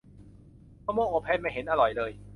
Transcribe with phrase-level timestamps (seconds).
[0.85, 2.11] มะม่วงอบแห้ง ไม่เห็นอร่อยเลย